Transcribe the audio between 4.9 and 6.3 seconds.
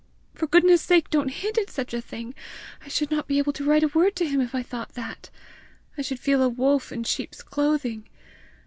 that! I should